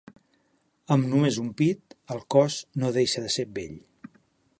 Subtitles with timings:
[0.95, 3.77] Amb només un pit, el cos no deixa de ser bell.